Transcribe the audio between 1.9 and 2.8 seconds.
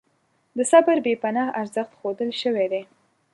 ښودل شوی